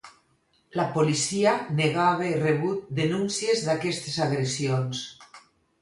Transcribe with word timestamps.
La 0.79 0.85
policia 0.95 1.53
negà 1.81 2.07
haver 2.15 2.31
rebut 2.39 2.91
denúncies 3.03 3.65
d'aquestes 3.71 4.21
agressions. 4.29 5.09